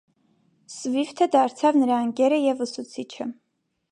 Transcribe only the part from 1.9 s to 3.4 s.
ընկերը և ուսուցիչը։